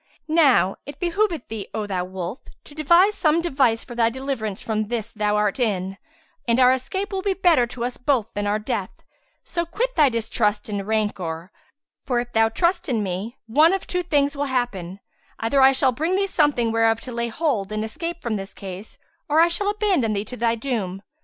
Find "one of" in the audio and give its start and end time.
13.45-13.85